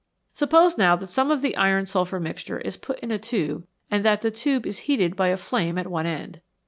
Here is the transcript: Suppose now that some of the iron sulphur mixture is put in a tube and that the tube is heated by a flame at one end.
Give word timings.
Suppose 0.33 0.79
now 0.79 0.95
that 0.95 1.05
some 1.05 1.29
of 1.29 1.43
the 1.43 1.55
iron 1.55 1.85
sulphur 1.85 2.19
mixture 2.19 2.57
is 2.61 2.75
put 2.75 2.99
in 3.01 3.11
a 3.11 3.19
tube 3.19 3.67
and 3.91 4.03
that 4.03 4.21
the 4.21 4.31
tube 4.31 4.65
is 4.65 4.79
heated 4.89 5.15
by 5.15 5.27
a 5.27 5.37
flame 5.37 5.77
at 5.77 5.91
one 5.91 6.07
end. 6.07 6.41